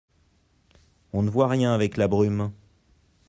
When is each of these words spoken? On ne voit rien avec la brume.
On 1.13 1.21
ne 1.21 1.29
voit 1.29 1.47
rien 1.47 1.73
avec 1.75 1.95
la 1.95 2.07
brume. 2.07 2.51